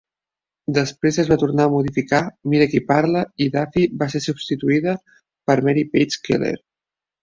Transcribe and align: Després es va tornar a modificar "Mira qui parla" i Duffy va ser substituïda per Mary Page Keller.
Després 0.77 1.19
es 1.23 1.29
va 1.33 1.37
tornar 1.43 1.67
a 1.69 1.73
modificar 1.73 2.23
"Mira 2.55 2.69
qui 2.73 2.83
parla" 2.89 3.23
i 3.45 3.49
Duffy 3.59 3.87
va 4.03 4.11
ser 4.17 4.25
substituïda 4.31 4.99
per 5.23 5.63
Mary 5.71 5.89
Page 5.97 6.27
Keller. 6.29 6.57